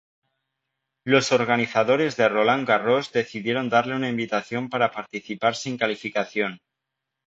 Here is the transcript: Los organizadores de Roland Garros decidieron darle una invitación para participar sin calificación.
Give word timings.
Los 1.03 1.31
organizadores 1.31 2.17
de 2.17 2.27
Roland 2.27 2.67
Garros 2.67 3.11
decidieron 3.11 3.69
darle 3.69 3.95
una 3.95 4.09
invitación 4.09 4.67
para 4.67 4.89
participar 4.89 5.53
sin 5.53 5.77
calificación. 5.77 6.57